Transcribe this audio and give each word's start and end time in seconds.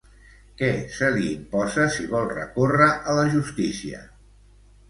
Què 0.61 0.69
se 0.93 1.09
li 1.15 1.25
imposa 1.33 1.85
si 1.97 2.07
vol 2.15 2.25
recórrer 2.31 2.89
a 3.13 3.19
la 3.21 3.27
Justícia? 3.37 4.01